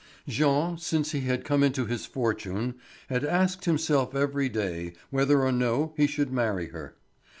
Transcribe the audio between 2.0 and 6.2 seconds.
fortune, had asked himself every day whether or no he